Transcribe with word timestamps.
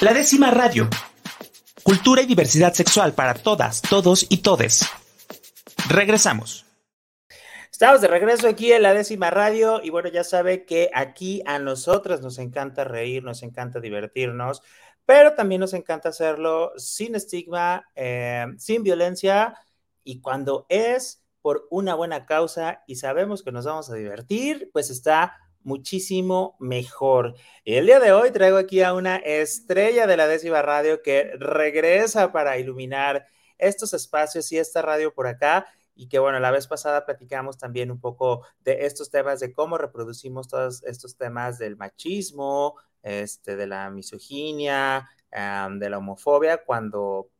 La 0.00 0.14
décima 0.14 0.52
radio. 0.52 0.88
Cultura 1.82 2.22
y 2.22 2.26
diversidad 2.26 2.72
sexual 2.72 3.14
para 3.14 3.34
todas, 3.34 3.82
todos 3.82 4.26
y 4.28 4.42
todes. 4.42 4.86
Regresamos. 5.88 6.64
Estamos 7.72 8.00
de 8.00 8.06
regreso 8.06 8.46
aquí 8.46 8.70
en 8.70 8.82
la 8.82 8.94
décima 8.94 9.30
radio 9.30 9.80
y 9.82 9.90
bueno, 9.90 10.08
ya 10.08 10.22
sabe 10.22 10.64
que 10.64 10.88
aquí 10.94 11.42
a 11.46 11.58
nosotros 11.58 12.20
nos 12.20 12.38
encanta 12.38 12.84
reír, 12.84 13.24
nos 13.24 13.42
encanta 13.42 13.80
divertirnos, 13.80 14.62
pero 15.04 15.34
también 15.34 15.60
nos 15.60 15.74
encanta 15.74 16.10
hacerlo 16.10 16.70
sin 16.76 17.16
estigma, 17.16 17.84
eh, 17.96 18.46
sin 18.56 18.84
violencia 18.84 19.58
y 20.04 20.20
cuando 20.20 20.64
es 20.68 21.24
por 21.42 21.66
una 21.70 21.96
buena 21.96 22.24
causa 22.24 22.84
y 22.86 22.94
sabemos 22.94 23.42
que 23.42 23.50
nos 23.50 23.64
vamos 23.64 23.90
a 23.90 23.96
divertir, 23.96 24.70
pues 24.72 24.90
está 24.90 25.34
muchísimo 25.62 26.56
mejor. 26.58 27.34
Y 27.64 27.74
el 27.74 27.86
día 27.86 28.00
de 28.00 28.12
hoy 28.12 28.30
traigo 28.30 28.56
aquí 28.56 28.82
a 28.82 28.94
una 28.94 29.16
estrella 29.16 30.06
de 30.06 30.16
la 30.16 30.26
décima 30.26 30.62
radio 30.62 31.02
que 31.02 31.32
regresa 31.38 32.32
para 32.32 32.58
iluminar 32.58 33.26
estos 33.58 33.92
espacios 33.94 34.50
y 34.52 34.58
esta 34.58 34.82
radio 34.82 35.12
por 35.12 35.26
acá 35.26 35.66
y 35.98 36.08
que 36.08 36.20
bueno, 36.20 36.38
la 36.38 36.52
vez 36.52 36.68
pasada 36.68 37.04
platicamos 37.04 37.58
también 37.58 37.90
un 37.90 38.00
poco 38.00 38.46
de 38.60 38.86
estos 38.86 39.10
temas, 39.10 39.40
de 39.40 39.52
cómo 39.52 39.78
reproducimos 39.78 40.46
todos 40.46 40.84
estos 40.84 41.16
temas 41.16 41.58
del 41.58 41.76
machismo, 41.76 42.76
este, 43.02 43.56
de 43.56 43.66
la 43.66 43.90
misoginia, 43.90 45.08
de 45.32 45.90
la 45.90 45.98
homofobia, 45.98 46.64
cuando 46.64 47.30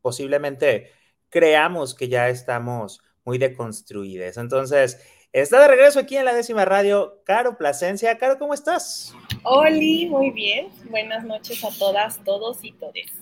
posiblemente 0.00 0.92
creamos 1.28 1.96
que 1.96 2.08
ya 2.08 2.28
estamos 2.28 3.00
muy 3.24 3.38
deconstruidos. 3.38 4.36
Entonces, 4.36 5.00
está 5.42 5.60
de 5.60 5.68
regreso 5.68 5.98
aquí 5.98 6.16
en 6.16 6.24
la 6.24 6.34
décima 6.34 6.64
radio, 6.64 7.20
Caro 7.24 7.58
Plasencia. 7.58 8.16
Caro, 8.16 8.38
¿cómo 8.38 8.54
estás? 8.54 9.14
Oli, 9.42 10.06
muy 10.06 10.30
bien. 10.30 10.68
Buenas 10.88 11.24
noches 11.24 11.62
a 11.62 11.68
todas, 11.78 12.22
todos 12.24 12.58
y 12.62 12.72
todes. 12.72 13.12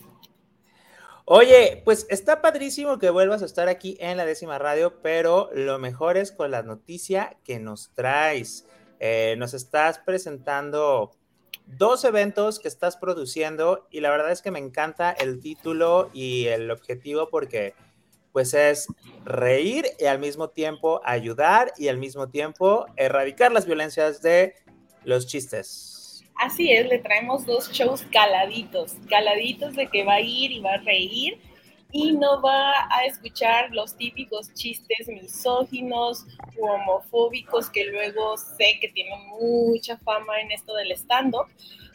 Oye, 1.25 1.83
pues 1.85 2.07
está 2.11 2.41
padrísimo 2.41 2.99
que 2.99 3.11
vuelvas 3.11 3.43
a 3.43 3.47
estar 3.47 3.69
aquí 3.69 3.97
en 3.99 4.17
la 4.17 4.27
décima 4.27 4.59
radio, 4.59 5.01
pero 5.03 5.51
lo 5.55 5.79
mejor 5.79 6.17
es 6.17 6.31
con 6.31 6.51
la 6.51 6.63
noticia 6.63 7.37
que 7.45 7.59
nos 7.59 7.93
traes. 7.95 8.69
Eh, 9.01 9.35
nos 9.39 9.53
estás 9.55 9.99
presentando 9.99 11.11
dos 11.67 12.05
eventos 12.05 12.61
que 12.61 12.69
estás 12.69 12.97
produciendo 12.97 13.89
y 13.91 14.01
la 14.01 14.11
verdad 14.11 14.31
es 14.31 14.41
que 14.41 14.51
me 14.51 14.59
encanta 14.59 15.11
el 15.11 15.41
título 15.41 16.11
y 16.13 16.47
el 16.47 16.71
objetivo 16.71 17.29
porque 17.29 17.75
pues 18.35 18.53
es 18.53 18.89
reír 19.25 19.87
y 19.97 20.07
al 20.07 20.19
mismo 20.19 20.51
tiempo 20.51 21.01
ayudar 21.05 21.73
y 21.79 21.87
al 21.87 21.99
mismo 21.99 22.29
tiempo 22.29 22.85
erradicar 22.97 23.53
las 23.53 23.65
violencias 23.65 24.21
de 24.23 24.57
los 25.05 25.29
chistes. 25.29 26.25
Así 26.35 26.73
es, 26.73 26.89
le 26.89 26.99
traemos 26.99 27.47
dos 27.47 27.71
shows 27.71 28.05
caladitos, 28.11 28.97
caladitos 29.09 29.77
de 29.77 29.87
que 29.87 30.03
va 30.03 30.15
a 30.15 30.21
ir 30.21 30.51
y 30.51 30.61
va 30.61 30.75
a 30.75 30.79
reír 30.79 31.39
y 31.95 32.11
no 32.11 32.43
va 32.43 32.73
a 32.91 33.05
escuchar 33.07 33.71
los 33.71 33.97
típicos 33.97 34.53
chistes 34.53 35.07
misóginos 35.07 36.27
u 36.59 36.67
homofóbicos 36.67 37.71
que 37.71 37.85
luego 37.85 38.37
sé 38.37 38.79
que 38.81 38.89
tienen 38.89 39.29
mucha 39.29 39.97
fama 39.99 40.41
en 40.41 40.51
esto 40.51 40.75
del 40.75 40.91
stand-up. 40.91 41.47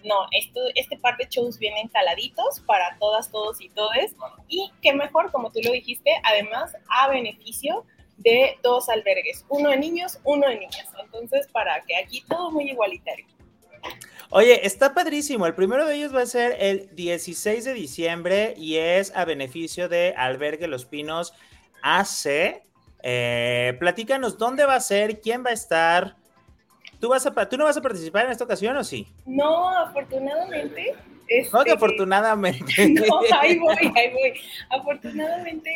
No, 0.06 0.16
esto, 0.32 0.62
este 0.76 0.98
par 0.98 1.18
de 1.18 1.28
shows 1.30 1.60
vienen 1.60 1.90
caladitos 1.90 2.62
para 2.62 2.98
todas, 2.98 3.30
todos 3.30 3.60
y 3.60 3.68
todes 3.68 4.16
y 4.48 4.72
que 4.82 4.94
mejor, 4.94 5.34
como 5.34 5.52
tú 5.52 5.60
lo 5.62 5.74
dijiste, 5.74 6.12
además 6.24 6.78
a 6.88 7.10
beneficio 7.10 7.86
de 8.16 8.58
dos 8.64 8.88
albergues, 8.88 9.46
uno 9.50 9.70
de 9.70 9.78
niños, 9.78 10.18
uno 10.24 10.48
de 10.48 10.60
niñas. 10.60 10.88
Entonces, 11.04 11.46
para 11.52 11.82
que 11.82 11.98
aquí 11.98 12.24
todo 12.30 12.52
muy 12.52 12.70
igualitario. 12.70 13.26
Oye, 14.32 14.66
está 14.66 14.94
padrísimo. 14.94 15.48
El 15.48 15.56
primero 15.56 15.88
de 15.88 15.96
ellos 15.96 16.14
va 16.14 16.22
a 16.22 16.28
ser 16.28 16.56
el 16.60 16.96
16 16.96 17.66
de 17.66 17.74
diciembre 17.74 18.54
y 18.58 18.78
es 18.78 19.16
a 19.16 19.26
beneficio 19.26 19.90
de 19.90 20.14
Albergue 20.16 20.68
Los 20.68 20.86
Pinos 20.86 21.34
AC. 21.82 22.62
Eh, 23.02 23.76
platícanos 23.80 24.38
dónde 24.38 24.66
va 24.66 24.76
a 24.76 24.80
ser, 24.82 25.20
quién 25.20 25.44
va 25.44 25.50
a 25.50 25.54
estar. 25.54 26.16
¿Tú, 27.00 27.10
vas 27.10 27.26
a, 27.26 27.50
¿Tú 27.50 27.58
no 27.58 27.64
vas 27.64 27.78
a 27.78 27.82
participar 27.82 28.26
en 28.26 28.32
esta 28.32 28.44
ocasión 28.44 28.78
o 28.78 28.84
sí? 28.84 29.08
No, 29.26 29.76
afortunadamente. 29.76 30.94
Este, 31.28 31.58
no, 31.58 31.64
que 31.64 31.72
afortunadamente. 31.72 32.88
No, 32.88 33.22
ahí 33.40 33.58
voy, 33.58 33.92
ahí 33.96 34.14
voy. 34.14 34.34
Afortunadamente, 34.70 35.72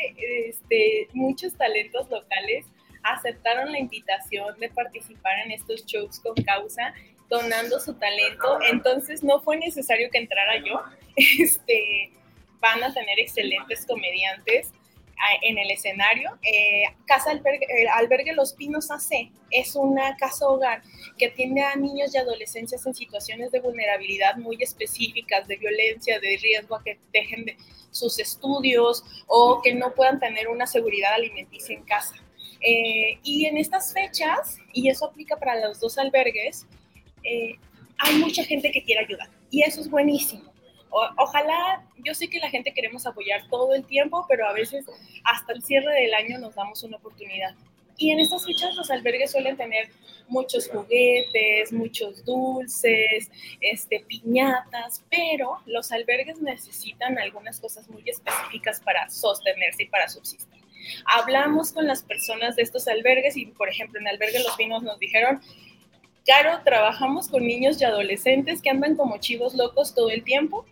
este, 0.48 1.08
muchos 1.14 1.54
talentos 1.54 2.08
locales 2.08 2.68
aceptaron 3.02 3.72
la 3.72 3.80
invitación 3.80 4.60
de 4.60 4.70
participar 4.70 5.40
en 5.46 5.52
estos 5.52 5.86
shows 5.86 6.20
con 6.20 6.36
causa 6.44 6.94
donando 7.34 7.80
su 7.80 7.94
talento, 7.96 8.60
entonces 8.70 9.24
no 9.24 9.42
fue 9.42 9.58
necesario 9.58 10.10
que 10.12 10.20
entrara 10.20 10.58
yo. 10.64 10.82
Este, 11.16 12.12
van 12.60 12.84
a 12.84 12.92
tener 12.92 13.20
excelentes 13.20 13.86
comediantes 13.86 14.72
en 15.42 15.58
el 15.58 15.72
escenario. 15.72 16.32
Eh, 16.42 16.84
casa 17.06 17.32
Albergue, 17.32 17.66
eh, 17.66 17.88
Albergue, 17.94 18.34
Los 18.34 18.54
Pinos 18.54 18.92
AC 18.92 19.32
es 19.52 19.76
una 19.76 20.18
casa 20.18 20.48
hogar 20.48 20.82
que 21.18 21.28
atiende 21.28 21.62
a 21.62 21.76
niños 21.76 22.14
y 22.14 22.18
adolescentes 22.18 22.86
en 22.86 22.94
situaciones 22.94 23.52
de 23.52 23.60
vulnerabilidad 23.60 24.38
muy 24.38 24.58
específicas, 24.62 25.48
de 25.48 25.58
violencia, 25.58 26.20
de 26.20 26.38
riesgo 26.42 26.76
a 26.76 26.84
que 26.84 26.98
dejen 27.12 27.46
de 27.46 27.58
sus 27.92 28.20
estudios 28.20 29.04
o 29.28 29.62
que 29.62 29.74
no 29.74 29.94
puedan 29.94 30.20
tener 30.20 30.48
una 30.48 30.66
seguridad 30.66 31.14
alimenticia 31.14 31.76
en 31.76 31.84
casa. 31.84 32.16
Eh, 32.62 33.20
y 33.24 33.46
en 33.46 33.58
estas 33.58 33.94
fechas, 33.94 34.58
y 34.72 34.90
eso 34.90 35.06
aplica 35.06 35.38
para 35.38 35.60
los 35.60 35.80
dos 35.80 35.98
albergues, 35.98 36.66
eh, 37.24 37.58
hay 37.98 38.16
mucha 38.18 38.44
gente 38.44 38.72
que 38.72 38.84
quiere 38.84 39.02
ayudar 39.06 39.30
y 39.50 39.62
eso 39.64 39.82
es 39.82 39.90
buenísimo. 39.90 40.52
ojalá, 41.18 41.84
yo 42.04 42.14
sé 42.14 42.30
que 42.30 42.40
la 42.40 42.50
gente 42.50 42.74
queremos 42.74 43.06
apoyar 43.06 43.48
todo 43.50 43.74
el 43.74 43.86
tiempo, 43.86 44.26
pero 44.30 44.48
a 44.48 44.54
veces 44.54 44.86
hasta 45.24 45.54
el 45.54 45.64
cierre 45.64 45.94
del 46.02 46.14
año 46.14 46.38
nos 46.40 46.56
damos 46.56 46.84
una 46.84 46.98
oportunidad. 46.98 47.56
Y 47.98 48.12
en 48.12 48.20
estas 48.20 48.46
fechas 48.46 48.76
los 48.76 48.90
albergues 48.90 49.32
suelen 49.32 49.56
tener 49.56 49.90
muchos 50.28 50.68
juguetes, 50.70 51.72
muchos 51.72 52.26
dulces, 52.26 53.30
este, 53.62 54.04
piñatas, 54.08 55.04
pero 55.10 55.60
los 55.66 55.92
albergues 55.92 56.42
necesitan 56.42 57.18
algunas 57.20 57.60
cosas 57.60 57.88
muy 57.90 58.04
específicas 58.10 58.80
para 58.82 59.10
sostenerse 59.10 59.84
y 59.84 59.88
para 59.88 60.08
subsistir. 60.10 60.64
Hablamos 61.06 61.72
con 61.72 61.88
las 61.88 62.04
personas 62.04 62.56
de 62.56 62.64
estos 62.64 62.88
albergues 62.88 63.38
y, 63.38 63.46
por 63.46 63.70
ejemplo, 63.70 64.00
en 64.00 64.08
Albergue 64.08 64.44
Los 64.44 64.56
Pinos 64.58 64.84
nos 64.84 65.00
dijeron, 65.00 65.42
Caro, 66.26 66.62
trabajamos 66.64 67.28
con 67.28 67.46
niños 67.46 67.82
y 67.82 67.84
adolescentes 67.84 68.62
que 68.62 68.70
andan 68.70 68.96
como 68.96 69.18
chivos 69.18 69.56
locos 69.56 69.94
todo 69.94 70.10
el 70.10 70.24
tiempo. 70.24 70.66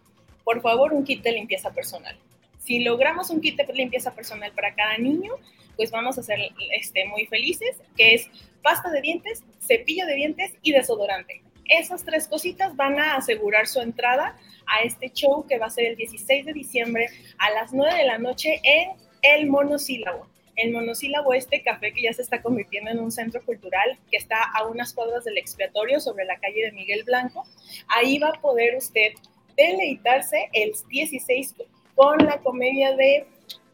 Por 0.45 0.61
favor, 0.61 0.93
un 0.93 1.03
kit 1.03 1.21
de 1.23 1.33
limpieza 1.33 1.73
personal. 1.73 2.17
Si 2.57 2.79
logramos 2.79 3.29
un 3.31 3.41
kit 3.41 3.57
de 3.57 3.73
limpieza 3.73 4.15
personal 4.15 4.53
para 4.53 4.73
cada 4.73 4.97
niño, 4.97 5.33
pues 5.75 5.91
vamos 5.91 6.17
a 6.17 6.23
ser 6.23 6.39
este, 6.79 7.05
muy 7.07 7.25
felices, 7.25 7.75
que 7.97 8.13
es 8.13 8.29
pasta 8.63 8.89
de 8.91 9.01
dientes, 9.01 9.43
cepillo 9.59 10.05
de 10.05 10.15
dientes 10.15 10.53
y 10.61 10.71
desodorante. 10.71 11.41
Esas 11.65 12.05
tres 12.05 12.29
cositas 12.29 12.73
van 12.77 12.97
a 12.97 13.17
asegurar 13.17 13.67
su 13.67 13.81
entrada 13.81 14.37
a 14.67 14.83
este 14.83 15.11
show 15.11 15.45
que 15.47 15.57
va 15.57 15.65
a 15.65 15.69
ser 15.69 15.85
el 15.85 15.95
16 15.97 16.45
de 16.45 16.53
diciembre 16.53 17.09
a 17.39 17.49
las 17.51 17.73
9 17.73 17.93
de 17.93 18.05
la 18.05 18.19
noche 18.19 18.61
en 18.63 18.91
El 19.21 19.47
Monosílabo 19.47 20.30
el 20.61 20.71
monosílabo 20.71 21.33
este 21.33 21.63
café 21.63 21.91
que 21.91 22.03
ya 22.03 22.13
se 22.13 22.21
está 22.21 22.41
convirtiendo 22.41 22.91
en 22.91 22.99
un 22.99 23.11
centro 23.11 23.43
cultural 23.43 23.97
que 24.09 24.17
está 24.17 24.43
a 24.55 24.67
unas 24.67 24.93
cuadras 24.93 25.23
del 25.23 25.37
expiatorio 25.37 25.99
sobre 25.99 26.25
la 26.25 26.39
calle 26.39 26.65
de 26.65 26.71
Miguel 26.71 27.03
Blanco. 27.03 27.45
Ahí 27.87 28.19
va 28.19 28.29
a 28.29 28.41
poder 28.41 28.75
usted 28.75 29.13
deleitarse 29.57 30.49
el 30.53 30.73
16 30.89 31.55
con 31.95 32.19
la 32.19 32.37
comedia 32.39 32.95
de 32.95 33.25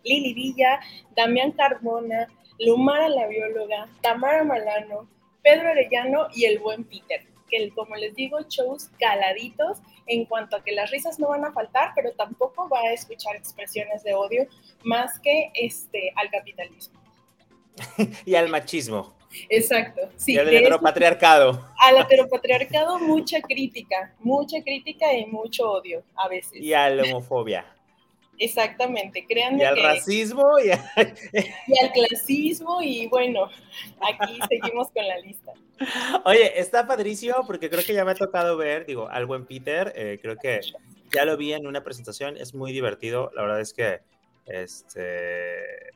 Lili 0.03 0.33
Villa, 0.33 0.79
Damián 1.15 1.51
Carbona, 1.51 2.27
Lumara 2.59 3.09
la 3.09 3.27
bióloga, 3.27 3.89
Tamara 4.01 4.43
Malano, 4.43 5.07
Pedro 5.43 5.69
Arellano 5.69 6.27
y 6.33 6.45
el 6.45 6.59
buen 6.59 6.83
Peter 6.85 7.21
que 7.49 7.69
como 7.71 7.95
les 7.95 8.15
digo, 8.15 8.39
shows 8.49 8.89
caladitos 8.99 9.79
en 10.05 10.25
cuanto 10.25 10.55
a 10.55 10.63
que 10.63 10.71
las 10.71 10.91
risas 10.91 11.19
no 11.19 11.29
van 11.29 11.45
a 11.45 11.51
faltar, 11.51 11.91
pero 11.95 12.11
tampoco 12.13 12.69
va 12.69 12.79
a 12.79 12.93
escuchar 12.93 13.35
expresiones 13.35 14.03
de 14.03 14.13
odio 14.13 14.47
más 14.83 15.19
que 15.19 15.51
este, 15.53 16.11
al 16.15 16.29
capitalismo. 16.29 16.99
y 18.25 18.35
al 18.35 18.49
machismo. 18.49 19.15
Exacto. 19.49 20.01
Sí, 20.15 20.33
y 20.33 20.37
al 20.37 20.49
heteropatriarcado. 20.49 21.69
Al 21.85 21.97
heteropatriarcado 22.01 22.99
mucha 22.99 23.41
crítica, 23.41 24.15
mucha 24.19 24.61
crítica 24.63 25.13
y 25.13 25.25
mucho 25.25 25.69
odio 25.71 26.03
a 26.15 26.27
veces. 26.27 26.61
Y 26.61 26.73
a 26.73 26.89
la 26.89 27.03
homofobia. 27.03 27.76
Exactamente, 28.39 29.25
créanme. 29.25 29.63
Y 29.63 29.65
al 29.65 29.81
racismo 29.81 30.59
y, 30.59 30.67
y 31.67 31.83
al 31.83 31.91
clasismo 31.91 32.81
y 32.81 33.07
bueno, 33.07 33.49
aquí 34.01 34.39
seguimos 34.49 34.91
con 34.91 35.07
la 35.07 35.17
lista. 35.19 35.53
Oye, 36.25 36.59
está 36.59 36.85
padrísimo 36.85 37.35
porque 37.45 37.69
creo 37.69 37.83
que 37.83 37.93
ya 37.93 38.05
me 38.05 38.11
ha 38.11 38.15
tocado 38.15 38.57
ver, 38.57 38.85
digo, 38.85 39.07
al 39.09 39.25
buen 39.25 39.45
Peter, 39.45 39.91
eh, 39.95 40.19
creo 40.21 40.37
que 40.37 40.61
ya 41.13 41.25
lo 41.25 41.37
vi 41.37 41.53
en 41.53 41.65
una 41.65 41.83
presentación, 41.83 42.37
es 42.37 42.53
muy 42.53 42.71
divertido, 42.71 43.31
la 43.35 43.41
verdad 43.43 43.61
es 43.61 43.73
que, 43.73 44.01
este, 44.45 45.93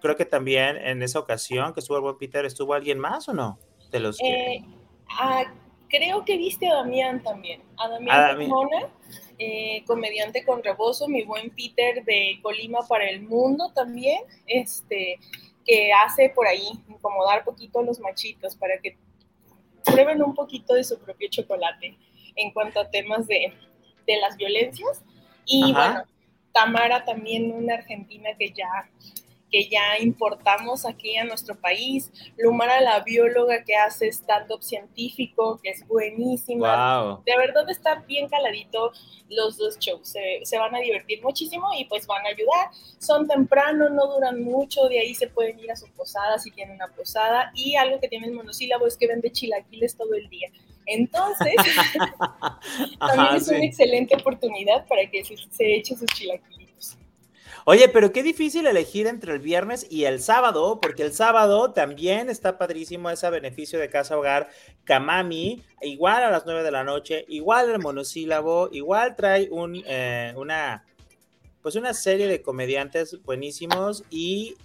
creo 0.00 0.16
que 0.16 0.24
también 0.24 0.76
en 0.76 1.02
esa 1.02 1.18
ocasión 1.18 1.72
que 1.72 1.80
estuvo 1.80 1.96
el 1.96 2.02
buen 2.02 2.18
Peter, 2.18 2.44
¿estuvo 2.44 2.74
alguien 2.74 2.98
más 2.98 3.28
o 3.28 3.34
no? 3.34 3.58
De 3.90 4.00
los 4.00 4.18
que... 4.18 4.56
Eh, 4.56 4.64
creo 5.92 6.24
que 6.24 6.38
viste 6.38 6.66
a 6.66 6.74
Damián 6.76 7.22
también. 7.22 7.62
A 7.76 7.88
Damián 7.88 8.48
Mona, 8.48 8.88
eh, 9.38 9.84
comediante 9.86 10.44
con 10.44 10.64
rebozo, 10.64 11.06
mi 11.06 11.22
buen 11.22 11.50
Peter 11.50 12.02
de 12.04 12.40
Colima 12.42 12.80
para 12.88 13.08
el 13.08 13.22
Mundo 13.22 13.70
también, 13.74 14.22
este, 14.46 15.20
que 15.66 15.92
hace 15.92 16.30
por 16.30 16.46
ahí 16.46 16.66
incomodar 16.88 17.44
poquito 17.44 17.80
a 17.80 17.82
los 17.82 18.00
machitos 18.00 18.56
para 18.56 18.78
que 18.78 18.96
prueben 19.84 20.22
un 20.22 20.34
poquito 20.34 20.74
de 20.74 20.82
su 20.82 20.98
propio 20.98 21.28
chocolate 21.28 21.96
en 22.36 22.50
cuanto 22.52 22.80
a 22.80 22.90
temas 22.90 23.26
de, 23.26 23.52
de 24.06 24.16
las 24.16 24.36
violencias. 24.36 25.02
Y 25.44 25.72
bueno, 25.74 26.04
Tamara 26.52 27.04
también, 27.04 27.52
una 27.52 27.74
argentina 27.74 28.30
que 28.38 28.50
ya 28.50 28.90
que 29.52 29.68
ya 29.68 29.98
importamos 30.00 30.86
aquí 30.86 31.16
a 31.18 31.24
nuestro 31.24 31.54
país. 31.54 32.10
Lumara, 32.38 32.80
la 32.80 33.00
bióloga 33.00 33.62
que 33.62 33.76
hace 33.76 34.08
stand-up 34.08 34.62
científico, 34.62 35.60
que 35.62 35.70
es 35.70 35.86
buenísima. 35.86 37.20
De 37.26 37.36
verdad 37.36 37.68
está 37.68 37.96
bien 38.08 38.28
caladito 38.28 38.92
los 39.28 39.58
dos 39.58 39.78
shows. 39.78 40.08
Se, 40.08 40.40
se, 40.44 40.58
van 40.58 40.74
a 40.74 40.78
divertir 40.78 41.22
muchísimo 41.22 41.68
y 41.78 41.84
pues 41.84 42.06
van 42.06 42.24
a 42.24 42.30
ayudar. 42.30 42.70
Son 42.98 43.28
temprano, 43.28 43.90
no 43.90 44.06
duran 44.06 44.42
mucho, 44.42 44.88
de 44.88 45.00
ahí 45.00 45.14
se 45.14 45.28
pueden 45.28 45.60
ir 45.60 45.70
a 45.70 45.76
su 45.76 45.86
posada 45.92 46.38
si 46.38 46.50
tienen 46.50 46.76
una 46.76 46.88
posada. 46.88 47.52
Y 47.54 47.76
algo 47.76 48.00
que 48.00 48.08
tiene 48.08 48.28
el 48.28 48.32
monosílabo 48.32 48.86
es 48.86 48.96
que 48.96 49.06
vende 49.06 49.30
chilaquiles 49.30 49.96
todo 49.96 50.14
el 50.14 50.28
día. 50.30 50.50
Entonces, 50.86 51.54
también 52.98 53.36
es 53.36 53.48
una 53.48 53.64
excelente 53.64 54.16
oportunidad 54.16 54.86
para 54.88 55.08
que 55.10 55.24
se, 55.24 55.36
se 55.36 55.76
eche 55.76 55.94
sus 55.94 56.06
chilaquiles. 56.06 56.61
Oye, 57.64 57.88
pero 57.88 58.12
qué 58.12 58.24
difícil 58.24 58.66
elegir 58.66 59.06
entre 59.06 59.32
el 59.32 59.38
viernes 59.38 59.86
y 59.88 60.04
el 60.04 60.20
sábado, 60.20 60.80
porque 60.80 61.04
el 61.04 61.12
sábado 61.12 61.72
también 61.72 62.28
está 62.28 62.58
padrísimo 62.58 63.08
ese 63.08 63.30
beneficio 63.30 63.78
de 63.78 63.88
Casa 63.88 64.18
Hogar 64.18 64.50
Kamami, 64.82 65.62
igual 65.80 66.24
a 66.24 66.30
las 66.30 66.44
9 66.44 66.64
de 66.64 66.72
la 66.72 66.82
noche, 66.82 67.24
igual 67.28 67.70
el 67.70 67.78
monosílabo, 67.78 68.68
igual 68.72 69.14
trae 69.14 69.48
un, 69.48 69.80
eh, 69.86 70.34
una, 70.36 70.84
pues 71.62 71.76
una 71.76 71.94
serie 71.94 72.26
de 72.26 72.42
comediantes 72.42 73.22
buenísimos 73.22 74.02
y 74.10 74.56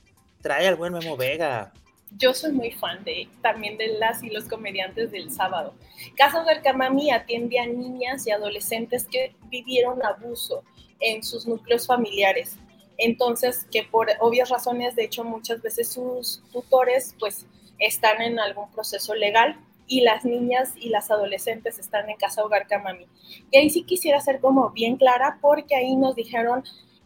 trae 0.41 0.67
al 0.67 0.75
buen 0.75 0.94
Memo 0.94 1.15
Vega. 1.17 1.73
Yo 2.17 2.33
soy 2.33 2.51
muy 2.51 2.71
fan 2.71 3.03
de 3.03 3.29
también 3.44 3.77
de 3.77 3.99
las 3.99 4.23
y 4.23 4.31
los 4.31 4.45
comediantes 4.45 5.11
del 5.11 5.29
sábado. 5.29 5.75
Casa 6.15 6.41
Hogar 6.41 6.63
Kamami 6.63 7.11
atiende 7.11 7.59
a 7.59 7.67
niñas 7.67 8.25
y 8.25 8.31
adolescentes 8.31 9.05
que 9.05 9.35
vivieron 9.51 10.03
abuso 10.03 10.63
en 10.99 11.21
sus 11.21 11.45
núcleos 11.45 11.85
familiares 11.85 12.57
entonces, 12.97 13.65
que 13.71 13.83
por 13.83 14.07
obvias 14.19 14.49
razones, 14.49 14.95
de 14.95 15.05
hecho, 15.05 15.23
muchas 15.23 15.61
veces 15.61 15.89
sus 15.89 16.41
tutores 16.51 17.15
pues 17.19 17.45
están 17.79 18.21
en 18.21 18.39
algún 18.39 18.71
proceso 18.71 19.13
legal 19.13 19.59
y 19.88 20.01
las 20.01 20.25
niñas 20.25 20.73
y 20.75 20.89
las 20.89 21.11
adolescentes 21.11 21.79
están 21.79 22.09
en 22.09 22.17
casa 22.17 22.44
hogar 22.44 22.67
Camami. 22.67 23.07
Y 23.51 23.57
ahí 23.57 23.69
sí 23.69 23.83
quisiera 23.83 24.19
ser 24.19 24.39
como 24.39 24.71
bien 24.71 24.97
clara 24.97 25.38
porque 25.41 25.75
ahí 25.75 25.95
nos 25.95 26.15
dijeron, 26.15 26.63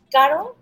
Caro, 0.09 0.55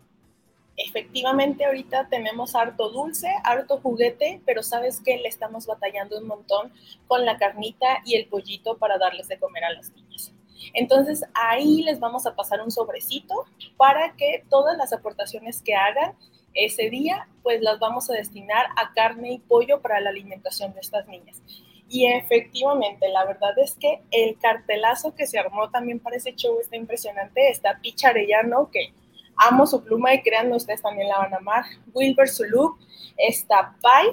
efectivamente 0.75 1.65
ahorita 1.65 2.07
tenemos 2.09 2.55
harto 2.55 2.89
dulce, 2.89 3.29
harto 3.43 3.79
juguete, 3.79 4.41
pero 4.45 4.63
sabes 4.63 4.99
que 4.99 5.17
le 5.17 5.27
estamos 5.27 5.65
batallando 5.65 6.17
un 6.17 6.27
montón 6.27 6.73
con 7.07 7.25
la 7.25 7.37
carnita 7.37 8.01
y 8.05 8.15
el 8.15 8.27
pollito 8.27 8.77
para 8.77 8.97
darles 8.97 9.27
de 9.27 9.39
comer 9.39 9.63
a 9.63 9.73
las 9.73 9.91
niñas. 9.91 10.33
Entonces 10.73 11.23
ahí 11.33 11.83
les 11.83 11.99
vamos 11.99 12.25
a 12.25 12.35
pasar 12.35 12.61
un 12.61 12.71
sobrecito 12.71 13.45
para 13.77 14.13
que 14.15 14.43
todas 14.49 14.77
las 14.77 14.93
aportaciones 14.93 15.61
que 15.61 15.75
hagan 15.75 16.15
ese 16.53 16.89
día, 16.89 17.27
pues 17.43 17.61
las 17.61 17.79
vamos 17.79 18.09
a 18.09 18.13
destinar 18.13 18.67
a 18.75 18.93
carne 18.93 19.33
y 19.33 19.39
pollo 19.39 19.81
para 19.81 19.99
la 19.99 20.09
alimentación 20.09 20.73
de 20.73 20.81
estas 20.81 21.07
niñas. 21.07 21.41
Y 21.89 22.05
efectivamente, 22.05 23.09
la 23.09 23.25
verdad 23.25 23.57
es 23.57 23.75
que 23.75 24.03
el 24.11 24.37
cartelazo 24.37 25.15
que 25.15 25.25
se 25.25 25.39
armó 25.39 25.71
también 25.71 25.99
para 25.99 26.17
ese 26.17 26.35
show 26.35 26.59
está 26.59 26.75
impresionante. 26.75 27.49
Está 27.49 27.79
Picha 27.81 28.09
Arellano, 28.09 28.69
que 28.71 28.93
amo 29.35 29.65
su 29.65 29.83
pluma 29.83 30.13
y 30.13 30.21
créanme, 30.21 30.55
ustedes 30.55 30.83
también 30.83 31.07
la 31.07 31.17
van 31.17 31.33
a 31.33 31.37
amar. 31.37 31.65
Wilber 31.93 32.29
Zuluk, 32.29 32.79
está 33.17 33.75
Pai, 33.81 34.07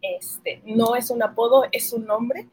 este, 0.00 0.62
no 0.64 0.96
es 0.96 1.10
un 1.10 1.22
apodo, 1.22 1.64
es 1.70 1.92
un 1.92 2.06
nombre. 2.06 2.48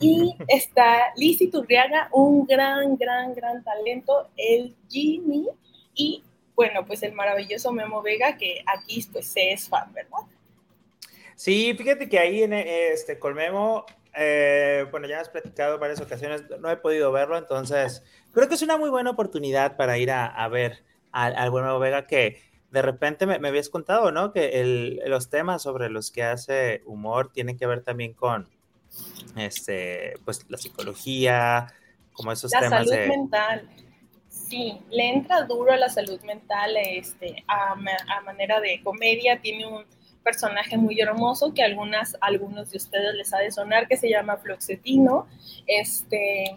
Y 0.00 0.34
está 0.48 1.12
Lizzy 1.16 1.48
Turriaga, 1.48 2.08
un 2.12 2.46
gran, 2.46 2.96
gran, 2.96 3.34
gran 3.34 3.62
talento, 3.62 4.30
el 4.36 4.74
Jimmy 4.88 5.46
y, 5.94 6.24
bueno, 6.54 6.86
pues 6.86 7.02
el 7.02 7.12
maravilloso 7.12 7.70
Memo 7.70 8.00
Vega, 8.00 8.38
que 8.38 8.64
aquí 8.66 9.06
pues 9.12 9.26
se 9.26 9.52
es 9.52 9.68
fan, 9.68 9.92
¿verdad? 9.92 10.20
Sí, 11.36 11.74
fíjate 11.76 12.08
que 12.08 12.18
ahí 12.18 12.42
en 12.42 12.54
este, 12.54 13.18
con 13.18 13.34
Memo, 13.34 13.84
eh, 14.16 14.86
bueno, 14.90 15.06
ya 15.06 15.20
has 15.20 15.28
platicado 15.28 15.78
varias 15.78 16.00
ocasiones, 16.00 16.44
no 16.60 16.70
he 16.70 16.76
podido 16.76 17.12
verlo, 17.12 17.36
entonces 17.36 18.02
creo 18.32 18.48
que 18.48 18.54
es 18.54 18.62
una 18.62 18.76
muy 18.76 18.90
buena 18.90 19.10
oportunidad 19.10 19.76
para 19.76 19.98
ir 19.98 20.10
a, 20.10 20.48
ver 20.48 20.82
al, 21.12 21.50
buen 21.50 21.64
Memo 21.64 21.78
Vega 21.78 22.06
que 22.06 22.40
de 22.70 22.82
repente 22.82 23.26
me, 23.26 23.46
habías 23.46 23.68
contado, 23.68 24.12
¿no? 24.12 24.32
Que 24.32 25.00
los 25.06 25.28
temas 25.28 25.62
sobre 25.62 25.90
los 25.90 26.10
que 26.10 26.22
hace 26.22 26.82
humor 26.86 27.32
tienen 27.32 27.58
que 27.58 27.66
ver 27.66 27.82
también 27.82 28.14
con, 28.14 28.48
este, 29.36 30.14
pues 30.24 30.44
la 30.48 30.58
psicología, 30.58 31.72
como 32.12 32.32
esos 32.32 32.50
la 32.52 32.60
temas 32.60 32.88
salud 32.88 33.08
mental. 33.08 33.68
Sí, 34.28 34.80
le 34.90 35.10
entra 35.10 35.42
duro 35.42 35.72
a 35.72 35.76
la 35.76 35.88
salud 35.88 36.20
mental, 36.22 36.76
este, 36.76 37.44
a, 37.46 37.72
a, 37.72 38.20
manera 38.22 38.60
de 38.60 38.80
comedia, 38.82 39.40
tiene 39.40 39.66
un 39.66 39.84
personaje 40.24 40.76
muy 40.76 41.00
hermoso 41.00 41.54
que 41.54 41.62
algunas, 41.62 42.16
algunos 42.20 42.70
de 42.70 42.76
ustedes 42.76 43.14
les 43.14 43.32
ha 43.32 43.38
de 43.38 43.50
sonar, 43.50 43.88
que 43.88 43.96
se 43.96 44.08
llama 44.08 44.36
Floxetino, 44.36 45.26
este, 45.66 46.54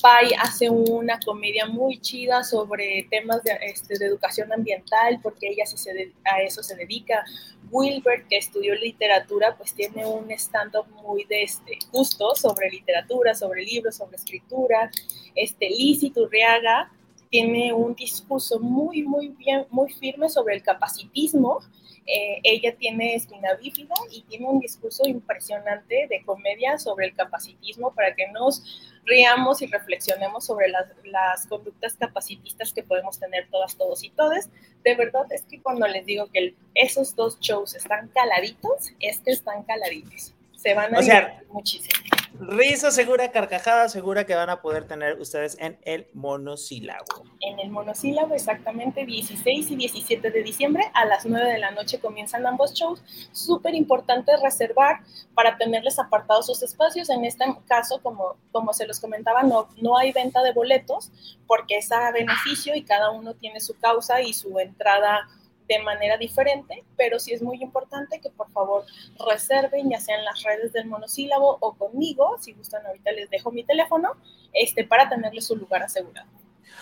Pai 0.00 0.32
hace 0.38 0.70
una 0.70 1.18
comedia 1.20 1.66
muy 1.66 1.98
chida 2.00 2.42
sobre 2.42 3.06
temas 3.10 3.42
de, 3.42 3.56
este, 3.62 3.94
educación 3.94 4.52
ambiental, 4.52 5.20
porque 5.22 5.48
ella 5.48 5.66
sí 5.66 5.76
se 5.76 6.12
a 6.24 6.40
eso 6.42 6.62
se 6.62 6.76
dedica. 6.76 7.24
Wilbert, 7.70 8.28
que 8.28 8.36
estudió 8.36 8.74
literatura, 8.74 9.56
pues 9.56 9.74
tiene 9.74 10.06
un 10.06 10.30
stand-up 10.32 10.86
muy 11.02 11.24
de 11.24 11.42
este, 11.44 11.78
justo 11.90 12.34
sobre 12.34 12.70
literatura, 12.70 13.34
sobre 13.34 13.62
libros, 13.64 13.96
sobre 13.96 14.16
escritura. 14.16 14.90
Este, 15.34 15.68
Lizzie 15.68 16.12
Turriaga 16.12 16.90
tiene 17.30 17.72
un 17.72 17.94
discurso 17.94 18.60
muy, 18.60 19.02
muy 19.02 19.28
bien, 19.28 19.66
muy 19.70 19.92
firme 19.92 20.28
sobre 20.28 20.54
el 20.54 20.62
capacitismo 20.62 21.60
eh, 22.06 22.40
ella 22.42 22.74
tiene 22.76 23.14
espina 23.14 23.54
bífida 23.54 23.94
y 24.10 24.22
tiene 24.22 24.46
un 24.46 24.60
discurso 24.60 25.06
impresionante 25.06 26.06
de 26.08 26.22
comedia 26.24 26.78
sobre 26.78 27.06
el 27.06 27.14
capacitismo 27.14 27.94
para 27.94 28.14
que 28.14 28.28
nos 28.28 28.82
riamos 29.04 29.62
y 29.62 29.66
reflexionemos 29.66 30.44
sobre 30.44 30.68
las, 30.68 30.86
las 31.04 31.46
conductas 31.46 31.94
capacitistas 31.94 32.72
que 32.72 32.82
podemos 32.82 33.18
tener 33.18 33.48
todas, 33.50 33.76
todos 33.76 34.02
y 34.02 34.10
todes. 34.10 34.48
De 34.84 34.94
verdad 34.94 35.26
es 35.30 35.42
que 35.42 35.60
cuando 35.60 35.86
les 35.86 36.04
digo 36.04 36.26
que 36.32 36.54
esos 36.74 37.14
dos 37.14 37.38
shows 37.40 37.74
están 37.74 38.08
caladitos, 38.08 38.92
es 38.98 39.20
que 39.20 39.30
están 39.30 39.62
caladitos. 39.62 40.34
Se 40.62 40.74
van 40.74 40.94
a 40.94 41.00
divertir 41.00 41.48
muchísimo. 41.48 42.02
Risa 42.38 42.90
segura, 42.90 43.30
carcajada 43.30 43.88
segura 43.88 44.24
que 44.24 44.34
van 44.34 44.50
a 44.50 44.62
poder 44.62 44.84
tener 44.88 45.20
ustedes 45.20 45.56
en 45.60 45.78
el 45.82 46.08
monosílabo. 46.12 47.04
En 47.40 47.60
el 47.60 47.70
monosílabo, 47.70 48.34
exactamente 48.34 49.04
16 49.04 49.70
y 49.70 49.76
17 49.76 50.30
de 50.30 50.42
diciembre 50.42 50.82
a 50.94 51.04
las 51.04 51.26
9 51.26 51.52
de 51.52 51.58
la 51.58 51.70
noche 51.70 52.00
comienzan 52.00 52.46
ambos 52.46 52.74
shows. 52.74 53.02
Súper 53.32 53.74
importante 53.74 54.32
reservar 54.42 55.00
para 55.34 55.56
tenerles 55.56 55.98
apartados 55.98 56.46
sus 56.46 56.62
espacios. 56.62 57.10
En 57.10 57.24
este 57.24 57.44
caso, 57.68 58.00
como, 58.02 58.36
como 58.50 58.72
se 58.72 58.86
los 58.86 58.98
comentaba, 58.98 59.42
no, 59.42 59.68
no 59.80 59.96
hay 59.96 60.12
venta 60.12 60.42
de 60.42 60.52
boletos 60.52 61.12
porque 61.46 61.78
es 61.78 61.92
a 61.92 62.10
beneficio 62.10 62.74
y 62.74 62.82
cada 62.82 63.10
uno 63.10 63.34
tiene 63.34 63.60
su 63.60 63.78
causa 63.78 64.20
y 64.22 64.32
su 64.32 64.58
entrada 64.58 65.28
de 65.72 65.82
manera 65.82 66.16
diferente, 66.16 66.84
pero 66.96 67.18
sí 67.18 67.32
es 67.32 67.42
muy 67.42 67.62
importante 67.62 68.20
que 68.20 68.30
por 68.30 68.50
favor 68.50 68.84
reserven, 69.30 69.90
ya 69.90 70.00
sea 70.00 70.16
en 70.18 70.24
las 70.24 70.42
redes 70.42 70.72
del 70.72 70.86
monosílabo 70.86 71.58
o 71.60 71.74
conmigo, 71.74 72.36
si 72.40 72.52
gustan 72.52 72.86
ahorita 72.86 73.12
les 73.12 73.30
dejo 73.30 73.50
mi 73.50 73.64
teléfono, 73.64 74.16
este, 74.52 74.84
para 74.84 75.08
tenerles 75.08 75.46
su 75.46 75.56
lugar 75.56 75.82
asegurado. 75.82 76.28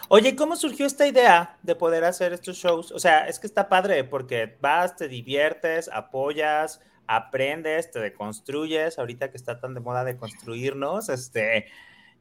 Oye, 0.09 0.35
¿cómo 0.35 0.57
surgió 0.57 0.87
esta 0.87 1.07
idea 1.07 1.59
de 1.63 1.75
poder 1.75 2.05
hacer 2.05 2.33
estos 2.33 2.57
shows? 2.57 2.93
O 2.93 2.99
sea, 2.99 3.27
es 3.29 3.39
que 3.39 3.47
está 3.47 3.69
padre 3.69 4.05
porque 4.05 4.57
vas, 4.61 4.97
te 4.97 5.09
diviertes, 5.09 5.89
apoyas, 5.93 6.81
aprendes, 7.07 7.91
te 7.91 8.01
deconstruyes, 8.01 8.99
ahorita 8.99 9.31
que 9.31 9.37
está 9.37 9.61
tan 9.61 9.75
de 9.75 9.81
moda 9.81 10.05
de 10.05 10.17
construirnos, 10.17 11.09
este, 11.09 11.67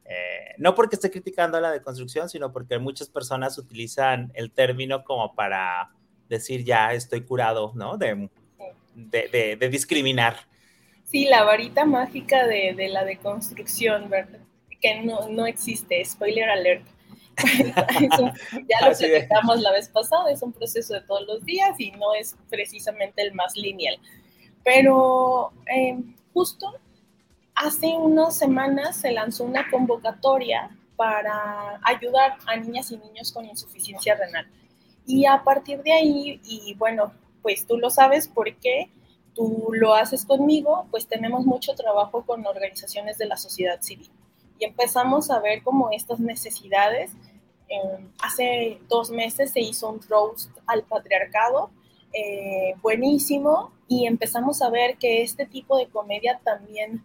eh, 0.04 0.54
no 0.58 0.74
porque 0.74 0.96
esté 0.96 1.10
criticando 1.10 1.60
la 1.60 1.70
deconstrucción, 1.70 2.28
sino 2.28 2.52
porque 2.52 2.78
muchas 2.78 3.08
personas 3.08 3.56
utilizan 3.58 4.32
el 4.34 4.50
término 4.50 5.04
como 5.04 5.34
para 5.34 5.90
decir 6.30 6.64
ya 6.64 6.94
estoy 6.94 7.22
curado, 7.22 7.72
¿no? 7.74 7.98
De, 7.98 8.30
de, 8.94 9.68
discriminar. 9.68 10.36
Sí, 11.04 11.26
la 11.26 11.42
varita 11.42 11.84
mágica 11.84 12.46
de, 12.46 12.88
la 12.88 13.04
deconstrucción, 13.04 14.08
¿verdad? 14.08 14.38
Que 14.80 15.02
no, 15.02 15.46
existe, 15.46 16.02
spoiler 16.04 16.48
alert. 16.48 16.86
ya 17.40 18.88
lo 18.88 18.96
platicamos 18.96 19.60
la 19.60 19.72
vez 19.72 19.88
pasada, 19.88 20.30
es 20.30 20.42
un 20.42 20.52
proceso 20.52 20.94
de 20.94 21.00
todos 21.02 21.26
los 21.26 21.44
días 21.44 21.78
y 21.78 21.90
no 21.92 22.14
es 22.14 22.36
precisamente 22.48 23.22
el 23.22 23.34
más 23.34 23.56
lineal. 23.56 23.98
Pero 24.62 25.52
em, 25.66 26.14
justo 26.32 26.78
hace 27.54 27.88
unas 27.88 28.36
semanas 28.36 28.96
se 28.96 29.12
lanzó 29.12 29.44
una 29.44 29.68
convocatoria 29.70 30.70
para 30.96 31.80
ayudar 31.82 32.36
a 32.46 32.56
niñas 32.56 32.90
y 32.90 32.98
niños 32.98 33.32
con 33.32 33.46
insuficiencia 33.46 34.14
renal. 34.16 34.46
Y 35.10 35.26
a 35.26 35.42
partir 35.42 35.82
de 35.82 35.92
ahí, 35.92 36.40
y 36.44 36.74
bueno, 36.74 37.12
pues 37.42 37.66
tú 37.66 37.78
lo 37.78 37.90
sabes 37.90 38.28
porque 38.28 38.92
tú 39.34 39.70
lo 39.72 39.94
haces 39.94 40.24
conmigo, 40.24 40.86
pues 40.92 41.08
tenemos 41.08 41.44
mucho 41.44 41.74
trabajo 41.74 42.24
con 42.24 42.46
organizaciones 42.46 43.18
de 43.18 43.26
la 43.26 43.36
sociedad 43.36 43.82
civil. 43.82 44.08
Y 44.60 44.66
empezamos 44.66 45.32
a 45.32 45.40
ver 45.40 45.64
como 45.64 45.90
estas 45.90 46.20
necesidades. 46.20 47.10
hace 48.22 48.80
dos 48.88 49.10
meses 49.10 49.52
se 49.52 49.60
hizo 49.60 49.88
un 49.90 50.00
roast 50.08 50.50
al 50.66 50.84
patriarcado, 50.84 51.70
eh, 52.12 52.74
buenísimo, 52.80 53.72
y 53.88 54.06
empezamos 54.06 54.62
a 54.62 54.70
ver 54.70 54.96
que 54.96 55.22
este 55.22 55.44
tipo 55.44 55.76
de 55.76 55.88
comedia 55.88 56.40
también, 56.44 57.04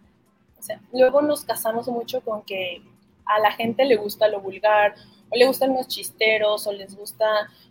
o 0.58 0.62
sea, 0.62 0.80
luego 0.92 1.22
nos 1.22 1.44
casamos 1.44 1.88
mucho 1.88 2.20
con 2.20 2.42
que 2.42 2.82
a 3.26 3.38
la 3.40 3.52
gente 3.52 3.84
le 3.84 3.96
gusta 3.96 4.28
lo 4.28 4.40
vulgar, 4.40 4.94
o 5.30 5.36
le 5.36 5.46
gustan 5.46 5.74
los 5.74 5.88
chisteros, 5.88 6.66
o 6.66 6.72
les 6.72 6.96
gusta 6.96 7.26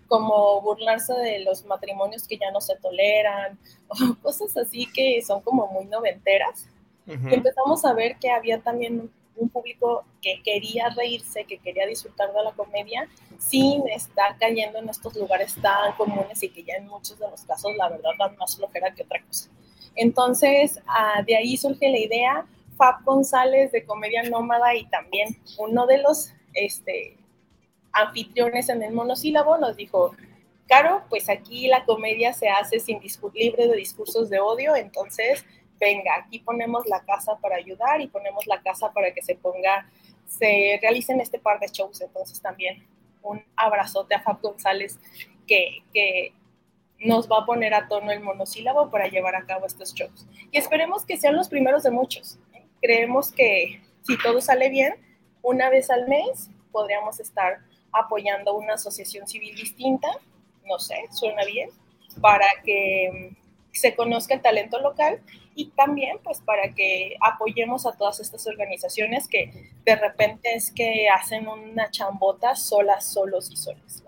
como 0.08 0.62
burlarse 0.62 1.14
de 1.14 1.40
los 1.40 1.66
matrimonios 1.66 2.28
que 2.28 2.38
ya 2.38 2.52
no 2.52 2.62
se 2.62 2.76
toleran, 2.78 3.58
o 3.88 4.16
cosas 4.22 4.56
así 4.58 4.88
que 4.94 5.22
son 5.22 5.42
como 5.42 5.68
muy 5.68 5.86
noventeras. 5.86 6.68
empezamos 7.08 7.86
a 7.86 7.94
ver 7.94 8.18
que 8.18 8.30
había 8.30 8.60
también 8.60 9.12
un 9.38 9.50
público 9.50 10.06
que 10.22 10.42
quería 10.44 10.90
reírse, 10.90 11.44
que 11.44 11.58
quería 11.58 11.86
disfrutar 11.86 12.32
de 12.34 12.44
la 12.44 12.52
comedia, 12.52 13.08
sin 13.38 13.88
estar 13.90 14.38
cayendo 14.38 14.80
en 14.80 14.90
estos 14.90 15.16
lugares 15.16 15.56
tan 15.62 15.94
comunes 15.98 16.42
y 16.42 16.50
que 16.50 16.64
ya 16.64 16.76
en 16.76 16.88
muchos 16.88 17.20
de 17.20 17.30
los 17.30 17.42
casos, 17.44 17.76
la 17.78 17.90
verdad, 17.90 18.12
dan 18.18 18.36
más 18.38 18.56
flojera 18.56 18.94
que 18.94 19.04
otra 19.04 19.22
cosa. 19.24 19.50
Entonces, 19.96 20.80
ah, 20.88 21.22
de 21.26 21.36
ahí 21.36 21.58
surge 21.58 21.90
la 21.90 22.00
idea. 22.00 22.46
Fab 22.77 23.03
González 23.03 23.72
de 23.72 23.86
Comedia 23.86 24.24
Nómada 24.24 24.75
y 24.75 24.86
también 24.88 25.38
uno 25.58 25.86
de 25.86 26.00
los 26.00 26.32
este, 26.53 27.17
anfitriones 27.91 28.70
en 28.70 28.84
el 28.84 28.94
monosílabo 28.94 29.58
nos 29.58 29.75
dijo, 29.75 30.15
Caro, 30.67 31.03
pues 31.10 31.29
aquí 31.29 31.67
la 31.67 31.86
comedia 31.86 32.34
se 32.34 32.50
hace 32.50 32.79
sin 32.79 33.00
libre 33.34 33.67
de 33.67 33.75
discursos 33.75 34.29
de 34.29 34.39
odio, 34.39 34.75
entonces 34.75 35.46
venga, 35.79 36.15
aquí 36.17 36.39
ponemos 36.39 36.88
la 36.88 37.01
casa 37.03 37.38
para 37.38 37.58
ayudar 37.58 38.01
y 38.01 38.08
ponemos 38.08 38.48
la 38.48 38.62
casa 38.62 38.91
para 38.91 39.13
que 39.13 39.22
se 39.22 39.36
ponga, 39.36 39.88
se 40.25 40.79
realicen 40.82 41.22
este 41.22 41.38
par 41.38 41.60
de 41.60 41.67
shows. 41.67 42.01
Entonces 42.01 42.41
también 42.41 42.86
un 43.22 43.44
abrazote 43.55 44.15
a 44.15 44.22
Fab 44.22 44.41
González 44.41 45.00
que, 45.48 45.84
que 45.94 46.34
nos 47.00 47.29
va 47.29 47.39
a 47.39 47.46
poner 47.46 47.74
a 47.74 47.88
tono 47.88 48.12
el 48.12 48.22
monosílabo 48.22 48.89
para 48.89 49.08
llevar 49.08 49.36
a 49.36 49.46
cabo 49.46 49.65
estos 49.65 49.94
shows. 49.94 50.25
Y 50.51 50.58
esperemos 50.58 51.05
que 51.05 51.17
sean 51.17 51.36
los 51.36 51.50
primeros 51.50 51.84
de 51.84 51.91
muchos. 51.91 52.39
Creemos 52.82 53.32
que 53.32 53.82
si 54.03 54.17
todo 54.17 54.41
sale 54.41 54.70
bien, 54.70 54.96
una 55.41 55.70
vez 55.70 55.89
al 55.89 56.08
mes 56.08 56.50
podríamos 56.72 57.20
estar 57.20 57.60
apoyando 57.91 58.55
una 58.55 58.74
asociación 58.74 59.27
civil 59.27 59.55
distinta, 59.55 60.10
no 60.65 60.79
sé, 60.79 60.96
suena 61.12 61.46
bien, 61.46 61.70
para 62.22 62.48
que 62.63 63.36
se 63.72 63.96
conozca 63.96 64.34
el 64.34 64.41
talento 64.41 64.79
local 64.79 65.22
y 65.53 65.67
también 65.72 66.17
pues 66.24 66.39
para 66.41 66.74
que 66.74 67.15
apoyemos 67.22 67.86
a 67.86 67.94
todas 67.94 68.20
estas 68.20 68.48
organizaciones 68.48 69.27
que 69.27 69.72
de 69.86 69.96
repente 69.96 70.53
es 70.53 70.72
que 70.72 71.08
hacen 71.10 71.48
una 71.48 71.89
chambota 71.91 72.55
solas, 72.55 73.05
solos 73.05 73.51
y 73.51 73.58
solas. 73.58 74.05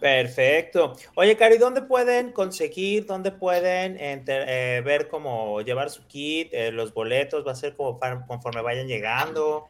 Perfecto. 0.00 0.94
Oye, 1.14 1.36
Cari, 1.36 1.58
¿dónde 1.58 1.82
pueden 1.82 2.32
conseguir, 2.32 3.06
dónde 3.06 3.32
pueden 3.32 3.96
eh, 3.98 4.82
ver 4.84 5.08
cómo 5.08 5.60
llevar 5.60 5.90
su 5.90 6.06
kit, 6.06 6.48
eh, 6.52 6.70
los 6.70 6.94
boletos? 6.94 7.46
¿Va 7.46 7.52
a 7.52 7.56
ser 7.56 7.74
como 7.74 7.98
conforme 8.26 8.62
vayan 8.62 8.86
llegando? 8.86 9.68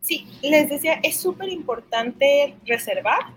Sí, 0.00 0.26
les 0.42 0.70
decía, 0.70 1.00
es 1.02 1.20
súper 1.20 1.48
importante 1.48 2.56
reservar 2.64 3.34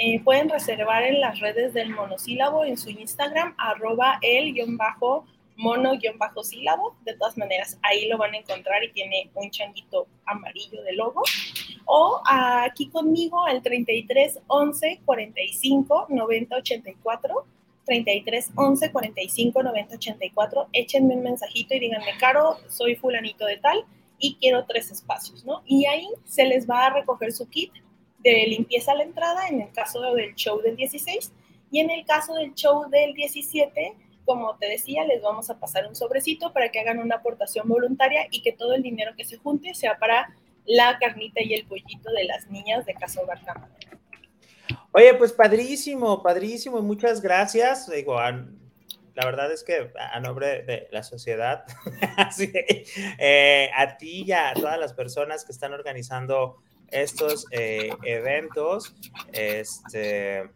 eh, 0.00 0.20
pueden 0.22 0.48
reservar 0.48 1.02
en 1.02 1.20
las 1.20 1.40
redes 1.40 1.74
del 1.74 1.90
monosílabo, 1.90 2.64
en 2.64 2.76
su 2.76 2.90
Instagram, 2.90 3.54
arroba 3.58 4.20
el-mono-sílabo. 5.58 6.96
De 7.04 7.14
todas 7.14 7.36
maneras, 7.36 7.78
ahí 7.82 8.08
lo 8.08 8.18
van 8.18 8.34
a 8.34 8.38
encontrar 8.38 8.82
y 8.84 8.92
tiene 8.92 9.30
un 9.34 9.50
changuito 9.50 10.06
amarillo 10.24 10.82
de 10.82 10.92
logo. 10.92 11.22
O 11.86 12.20
aquí 12.24 12.88
conmigo 12.90 13.44
al 13.44 13.62
33 13.62 14.40
11 14.46 15.00
45 15.04 16.06
90 16.08 16.56
84. 16.56 17.46
33 17.84 18.50
11 18.54 18.92
45 18.92 19.62
90 19.62 19.94
84. 19.94 20.68
Échenme 20.72 21.14
un 21.14 21.22
mensajito 21.22 21.74
y 21.74 21.80
díganme, 21.80 22.16
Caro, 22.18 22.56
soy 22.68 22.96
fulanito 22.96 23.46
de 23.46 23.56
tal 23.56 23.84
y 24.18 24.36
quiero 24.36 24.64
tres 24.66 24.90
espacios, 24.90 25.44
¿no? 25.44 25.62
Y 25.64 25.86
ahí 25.86 26.06
se 26.24 26.44
les 26.44 26.68
va 26.68 26.86
a 26.86 26.90
recoger 26.90 27.32
su 27.32 27.48
kit 27.48 27.72
de 28.18 28.46
limpieza 28.48 28.92
a 28.92 28.96
la 28.96 29.04
entrada 29.04 29.48
en 29.48 29.62
el 29.62 29.72
caso 29.72 30.00
del 30.00 30.34
show 30.34 30.60
del 30.60 30.76
16 30.76 31.32
y 31.70 31.80
en 31.80 31.90
el 31.90 32.04
caso 32.04 32.34
del 32.34 32.52
show 32.54 32.88
del 32.90 33.14
17, 33.14 33.94
como 34.28 34.58
te 34.58 34.68
decía, 34.68 35.06
les 35.06 35.22
vamos 35.22 35.48
a 35.48 35.58
pasar 35.58 35.86
un 35.86 35.96
sobrecito 35.96 36.52
para 36.52 36.68
que 36.68 36.80
hagan 36.80 36.98
una 36.98 37.16
aportación 37.16 37.66
voluntaria 37.66 38.28
y 38.30 38.42
que 38.42 38.52
todo 38.52 38.74
el 38.74 38.82
dinero 38.82 39.12
que 39.16 39.24
se 39.24 39.38
junte 39.38 39.72
sea 39.72 39.98
para 39.98 40.36
la 40.66 40.98
carnita 40.98 41.40
y 41.42 41.54
el 41.54 41.66
pollito 41.66 42.12
de 42.12 42.24
las 42.24 42.46
niñas 42.50 42.84
de 42.84 42.92
Casa 42.92 43.22
Hogar 43.22 43.40
Oye, 44.92 45.14
pues 45.14 45.32
padrísimo, 45.32 46.22
padrísimo, 46.22 46.82
muchas 46.82 47.22
gracias. 47.22 47.90
Digo, 47.90 48.20
la 48.20 49.24
verdad 49.24 49.50
es 49.50 49.64
que 49.64 49.90
a 49.98 50.20
nombre 50.20 50.62
de 50.62 50.88
la 50.92 51.02
sociedad, 51.02 51.64
eh, 53.18 53.70
a 53.74 53.96
ti 53.96 54.24
y 54.26 54.32
a 54.32 54.52
todas 54.52 54.78
las 54.78 54.92
personas 54.92 55.46
que 55.46 55.52
están 55.52 55.72
organizando 55.72 56.58
estos 56.88 57.46
eh, 57.50 57.92
eventos. 58.04 58.94
Este, 59.32 60.50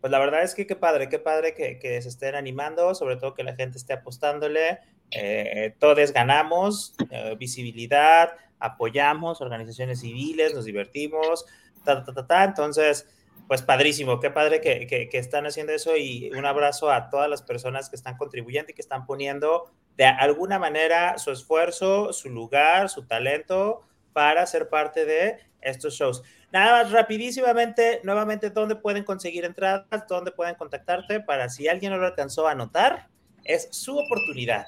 pues 0.00 0.10
la 0.10 0.18
verdad 0.18 0.42
es 0.42 0.54
que 0.54 0.66
qué 0.66 0.76
padre, 0.76 1.08
qué 1.08 1.18
padre 1.18 1.54
que, 1.54 2.02
se 2.02 2.08
estén 2.08 2.34
animando, 2.34 2.94
sobre 2.94 3.16
todo 3.16 3.34
que 3.34 3.44
la 3.44 3.54
gente 3.54 3.78
esté 3.78 3.94
apostándole. 3.94 4.78
Eh, 5.10 5.74
todos 5.78 6.12
ganamos 6.12 6.94
eh, 7.10 7.34
visibilidad, 7.38 8.30
apoyamos 8.58 9.40
organizaciones 9.40 10.00
civiles, 10.00 10.54
nos 10.54 10.64
divertimos, 10.64 11.46
ta, 11.84 12.04
ta, 12.04 12.12
ta, 12.12 12.26
ta. 12.26 12.44
Entonces, 12.44 13.06
pues 13.48 13.62
padrísimo, 13.62 14.18
qué 14.20 14.30
padre 14.30 14.60
que, 14.60 14.86
que, 14.86 15.18
están 15.18 15.46
haciendo 15.46 15.72
eso 15.72 15.96
y 15.96 16.30
un 16.36 16.44
abrazo 16.44 16.90
a 16.90 17.10
todas 17.10 17.30
las 17.30 17.42
personas 17.42 17.88
que 17.88 17.96
están 17.96 18.16
contribuyendo 18.16 18.72
y 18.72 18.74
que 18.74 18.82
están 18.82 19.06
poniendo 19.06 19.70
de 19.96 20.04
alguna 20.04 20.58
manera 20.58 21.16
su 21.18 21.30
esfuerzo, 21.30 22.12
su 22.12 22.28
lugar, 22.28 22.88
su 22.88 23.06
talento 23.06 23.82
para 24.16 24.46
ser 24.46 24.70
parte 24.70 25.04
de 25.04 25.36
estos 25.60 25.92
shows. 25.92 26.22
Nada 26.50 26.82
más 26.82 26.90
rapidísimamente, 26.90 28.00
nuevamente, 28.02 28.48
¿dónde 28.48 28.74
pueden 28.74 29.04
conseguir 29.04 29.44
entradas? 29.44 29.84
¿Dónde 30.08 30.32
pueden 30.32 30.54
contactarte? 30.54 31.20
Para 31.20 31.50
si 31.50 31.68
alguien 31.68 31.92
no 31.92 31.98
lo 31.98 32.06
alcanzó 32.06 32.48
a 32.48 32.52
anotar, 32.52 33.08
es 33.44 33.68
su 33.72 33.94
oportunidad. 33.98 34.64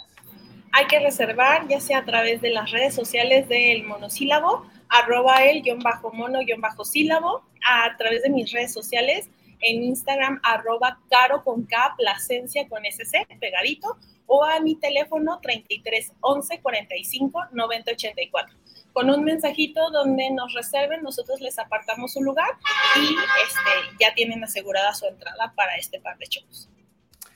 Hay 0.72 0.84
que 0.84 1.00
reservar, 1.00 1.66
ya 1.66 1.80
sea 1.80 2.00
a 2.00 2.04
través 2.04 2.42
de 2.42 2.50
las 2.50 2.70
redes 2.70 2.94
sociales 2.94 3.48
del 3.48 3.84
monosílabo, 3.84 4.66
arroba 4.90 5.42
el 5.42 5.62
guion 5.62 5.78
bajo 5.78 6.12
mono 6.12 6.40
guion 6.40 6.60
bajo 6.60 6.84
sílabo, 6.84 7.42
a 7.66 7.96
través 7.96 8.24
de 8.24 8.28
mis 8.28 8.52
redes 8.52 8.74
sociales, 8.74 9.30
en 9.62 9.82
Instagram, 9.82 10.42
arroba 10.42 11.00
caro 11.08 11.42
con 11.42 11.64
K, 11.64 11.94
placencia 11.96 12.68
con 12.68 12.84
SC, 12.84 13.26
pegadito, 13.40 13.96
o 14.26 14.44
a 14.44 14.60
mi 14.60 14.74
teléfono 14.74 15.40
33 15.40 16.12
11 16.20 16.60
45 16.60 17.46
90 17.52 17.92
84 17.92 18.67
con 18.92 19.10
un 19.10 19.24
mensajito 19.24 19.90
donde 19.90 20.30
nos 20.30 20.54
reserven, 20.54 21.02
nosotros 21.02 21.40
les 21.40 21.58
apartamos 21.58 22.16
un 22.16 22.24
lugar 22.24 22.50
y 22.96 23.04
este, 23.04 23.96
ya 24.00 24.14
tienen 24.14 24.42
asegurada 24.42 24.94
su 24.94 25.06
entrada 25.06 25.52
para 25.56 25.76
este 25.76 26.00
par 26.00 26.18
de 26.18 26.26
shows. 26.26 26.68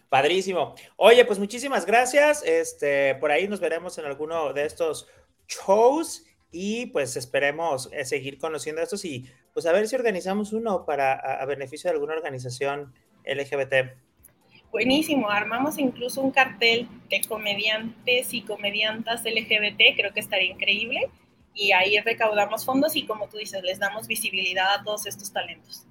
Padrísimo. 0.08 0.74
Oye, 0.96 1.24
pues 1.24 1.38
muchísimas 1.38 1.86
gracias. 1.86 2.42
Este, 2.44 3.14
por 3.14 3.30
ahí 3.30 3.48
nos 3.48 3.60
veremos 3.60 3.96
en 3.96 4.04
alguno 4.04 4.52
de 4.52 4.66
estos 4.66 5.08
shows 5.48 6.24
y 6.50 6.86
pues 6.86 7.16
esperemos 7.16 7.88
eh, 7.92 8.04
seguir 8.04 8.38
conociendo 8.38 8.82
estos 8.82 9.04
y 9.06 9.24
pues 9.54 9.64
a 9.66 9.72
ver 9.72 9.88
si 9.88 9.96
organizamos 9.96 10.52
uno 10.52 10.84
para 10.84 11.14
a, 11.14 11.44
beneficio 11.46 11.88
de 11.88 11.94
alguna 11.94 12.14
organización 12.14 12.92
LGBT. 13.24 13.96
Buenísimo, 14.70 15.30
armamos 15.30 15.78
incluso 15.78 16.20
un 16.20 16.30
cartel 16.30 16.88
de 17.08 17.22
comediantes 17.22 18.32
y 18.32 18.42
comediantas 18.42 19.22
LGBT, 19.24 19.96
creo 19.96 20.12
que 20.12 20.20
estaría 20.20 20.50
increíble 20.50 21.10
y 21.54 21.72
ahí 21.72 21.98
recaudamos 22.00 22.64
fondos 22.64 22.96
y 22.96 23.06
como 23.06 23.28
tú 23.28 23.36
dices, 23.36 23.62
les 23.62 23.78
damos 23.78 24.06
visibilidad 24.06 24.74
a 24.74 24.82
todos 24.82 25.06
estos 25.06 25.32
talentos. 25.32 25.84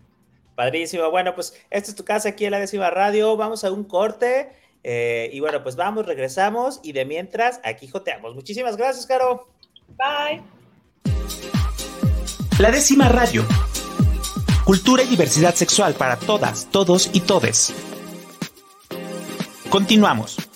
Padrísimo. 0.55 1.09
Bueno, 1.09 1.33
pues 1.33 1.53
esta 1.69 1.89
es 1.89 1.95
tu 1.95 2.03
casa 2.03 2.29
aquí 2.29 2.45
en 2.45 2.51
la 2.51 2.59
décima 2.59 2.89
radio. 2.89 3.37
Vamos 3.37 3.63
a 3.63 3.71
un 3.71 3.83
corte. 3.83 4.51
Eh, 4.83 5.29
y 5.31 5.39
bueno, 5.39 5.61
pues 5.63 5.75
vamos, 5.75 6.05
regresamos 6.05 6.79
y 6.83 6.91
de 6.91 7.05
mientras 7.05 7.59
aquí 7.63 7.87
joteamos. 7.87 8.35
Muchísimas 8.35 8.77
gracias, 8.77 9.05
Caro. 9.05 9.47
Bye. 9.97 10.41
La 12.59 12.71
décima 12.71 13.09
radio. 13.09 13.45
Cultura 14.63 15.03
y 15.03 15.07
diversidad 15.07 15.55
sexual 15.55 15.93
para 15.95 16.17
todas, 16.17 16.67
todos 16.71 17.09
y 17.13 17.21
todes. 17.21 17.73
Continuamos. 19.69 20.50